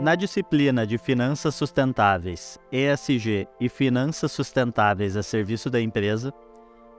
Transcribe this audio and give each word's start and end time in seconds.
Na 0.00 0.14
disciplina 0.14 0.86
de 0.86 0.98
Finanças 0.98 1.54
Sustentáveis, 1.54 2.58
ESG 2.70 3.48
e 3.58 3.66
Finanças 3.66 4.30
Sustentáveis 4.30 5.16
a 5.16 5.22
serviço 5.22 5.70
da 5.70 5.80
empresa, 5.80 6.34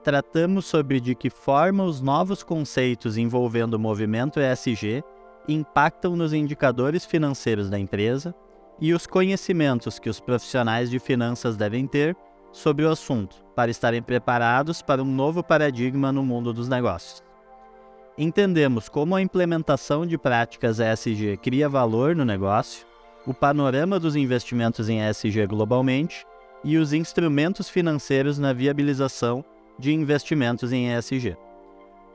tratamos 0.02 0.66
sobre 0.66 0.98
de 1.00 1.14
que 1.14 1.30
forma 1.30 1.84
os 1.84 2.00
novos 2.00 2.42
conceitos 2.42 3.16
envolvendo 3.16 3.74
o 3.74 3.78
movimento 3.78 4.40
ESG 4.40 5.04
impactam 5.48 6.16
nos 6.16 6.32
indicadores 6.32 7.06
financeiros 7.06 7.70
da 7.70 7.78
empresa 7.78 8.34
e 8.80 8.92
os 8.92 9.06
conhecimentos 9.06 10.00
que 10.00 10.10
os 10.10 10.18
profissionais 10.18 10.90
de 10.90 10.98
finanças 10.98 11.56
devem 11.56 11.86
ter 11.86 12.16
sobre 12.50 12.84
o 12.84 12.90
assunto 12.90 13.36
para 13.54 13.70
estarem 13.70 14.02
preparados 14.02 14.82
para 14.82 15.02
um 15.02 15.06
novo 15.06 15.42
paradigma 15.42 16.10
no 16.10 16.24
mundo 16.24 16.52
dos 16.52 16.68
negócios. 16.68 17.22
Entendemos 18.20 18.88
como 18.88 19.14
a 19.14 19.22
implementação 19.22 20.04
de 20.04 20.18
práticas 20.18 20.80
ESG 20.80 21.36
cria 21.36 21.68
valor 21.68 22.16
no 22.16 22.24
negócio, 22.24 22.87
o 23.28 23.34
panorama 23.34 24.00
dos 24.00 24.16
investimentos 24.16 24.88
em 24.88 25.06
ESG 25.06 25.46
globalmente 25.46 26.24
e 26.64 26.78
os 26.78 26.94
instrumentos 26.94 27.68
financeiros 27.68 28.38
na 28.38 28.54
viabilização 28.54 29.44
de 29.78 29.92
investimentos 29.92 30.72
em 30.72 30.96
ESG. 30.96 31.36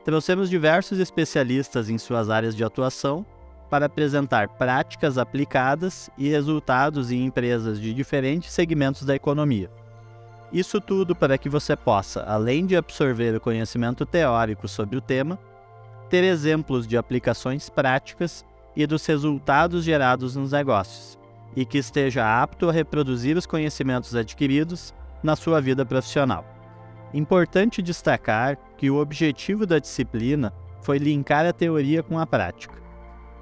Trouxemos 0.04 0.50
diversos 0.50 0.98
especialistas 0.98 1.88
em 1.88 1.98
suas 1.98 2.30
áreas 2.30 2.56
de 2.56 2.64
atuação 2.64 3.24
para 3.70 3.86
apresentar 3.86 4.48
práticas 4.48 5.16
aplicadas 5.16 6.10
e 6.18 6.28
resultados 6.28 7.12
em 7.12 7.24
empresas 7.24 7.80
de 7.80 7.94
diferentes 7.94 8.52
segmentos 8.52 9.04
da 9.04 9.14
economia. 9.14 9.70
Isso 10.52 10.80
tudo 10.80 11.14
para 11.14 11.38
que 11.38 11.48
você 11.48 11.76
possa, 11.76 12.24
além 12.24 12.66
de 12.66 12.76
absorver 12.76 13.36
o 13.36 13.40
conhecimento 13.40 14.04
teórico 14.04 14.66
sobre 14.66 14.96
o 14.96 15.00
tema, 15.00 15.38
ter 16.10 16.24
exemplos 16.24 16.88
de 16.88 16.96
aplicações 16.96 17.70
práticas 17.70 18.44
e 18.76 18.86
dos 18.86 19.04
resultados 19.06 19.84
gerados 19.84 20.36
nos 20.36 20.52
negócios, 20.52 21.18
e 21.56 21.64
que 21.64 21.78
esteja 21.78 22.42
apto 22.42 22.68
a 22.68 22.72
reproduzir 22.72 23.36
os 23.36 23.46
conhecimentos 23.46 24.14
adquiridos 24.14 24.94
na 25.22 25.36
sua 25.36 25.60
vida 25.60 25.86
profissional. 25.86 26.44
Importante 27.12 27.80
destacar 27.80 28.58
que 28.76 28.90
o 28.90 28.96
objetivo 28.96 29.64
da 29.64 29.78
disciplina 29.78 30.52
foi 30.82 30.98
linkar 30.98 31.46
a 31.46 31.52
teoria 31.52 32.02
com 32.02 32.18
a 32.18 32.26
prática. 32.26 32.74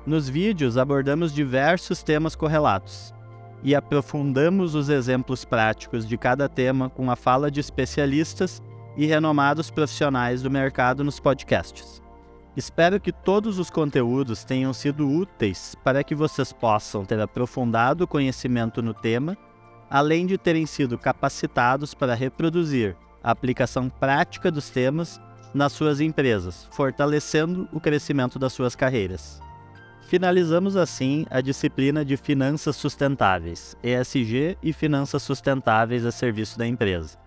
Nos 0.06 0.28
vídeos 0.28 0.76
abordamos 0.76 1.32
diversos 1.32 2.02
temas 2.02 2.36
correlatos 2.36 3.14
e 3.62 3.74
aprofundamos 3.74 4.74
os 4.74 4.88
exemplos 4.88 5.44
práticos 5.44 6.06
de 6.06 6.18
cada 6.18 6.48
tema 6.48 6.90
com 6.90 7.10
a 7.10 7.16
fala 7.16 7.50
de 7.50 7.60
especialistas 7.60 8.60
e 8.96 9.06
renomados 9.06 9.70
profissionais 9.70 10.42
do 10.42 10.50
mercado 10.50 11.02
nos 11.02 11.18
podcasts. 11.18 12.02
Espero 12.54 13.00
que 13.00 13.12
todos 13.12 13.58
os 13.58 13.70
conteúdos 13.70 14.44
tenham 14.44 14.74
sido 14.74 15.08
úteis 15.08 15.74
para 15.82 16.04
que 16.04 16.14
vocês 16.14 16.52
possam 16.52 17.04
ter 17.04 17.18
aprofundado 17.18 18.04
o 18.04 18.06
conhecimento 18.06 18.82
no 18.82 18.92
tema, 18.92 19.38
além 19.88 20.26
de 20.26 20.36
terem 20.36 20.66
sido 20.66 20.98
capacitados 20.98 21.94
para 21.94 22.14
reproduzir 22.14 22.94
a 23.24 23.30
aplicação 23.30 23.88
prática 23.88 24.50
dos 24.50 24.68
temas 24.68 25.18
nas 25.54 25.72
suas 25.72 26.00
empresas, 26.00 26.68
fortalecendo 26.72 27.68
o 27.72 27.80
crescimento 27.80 28.38
das 28.38 28.52
suas 28.52 28.74
carreiras. 28.74 29.40
Finalizamos 30.08 30.76
assim 30.76 31.24
a 31.30 31.40
disciplina 31.40 32.04
de 32.04 32.18
Finanças 32.18 32.76
Sustentáveis, 32.76 33.74
ESG 33.82 34.58
e 34.62 34.72
Finanças 34.74 35.22
Sustentáveis 35.22 36.04
a 36.04 36.12
serviço 36.12 36.58
da 36.58 36.66
empresa. 36.66 37.21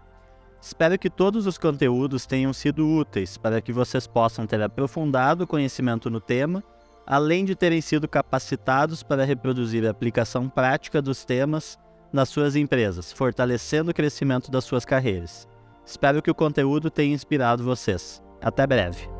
Espero 0.61 0.97
que 0.97 1.09
todos 1.09 1.45
os 1.45 1.57
conteúdos 1.57 2.25
tenham 2.25 2.51
sido 2.51 2.87
úteis 2.87 3.37
para 3.37 3.61
que 3.61 3.71
vocês 3.71 4.07
possam 4.07 4.47
ter 4.47 4.61
aprofundado 4.61 5.43
o 5.43 5.47
conhecimento 5.47 6.09
no 6.09 6.19
tema, 6.19 6.63
além 7.05 7.45
de 7.45 7.55
terem 7.55 7.81
sido 7.81 8.07
capacitados 8.07 9.03
para 9.03 9.25
reproduzir 9.25 9.85
a 9.85 9.91
aplicação 9.91 10.49
prática 10.49 11.01
dos 11.01 11.23
temas 11.23 11.77
nas 12.11 12.29
suas 12.29 12.55
empresas, 12.55 13.11
fortalecendo 13.11 13.91
o 13.91 13.93
crescimento 13.93 14.49
das 14.49 14.63
suas 14.63 14.85
carreiras. 14.85 15.47
Espero 15.85 16.21
que 16.21 16.31
o 16.31 16.35
conteúdo 16.35 16.89
tenha 16.89 17.13
inspirado 17.13 17.63
vocês. 17.63 18.23
Até 18.41 18.65
breve! 18.65 19.14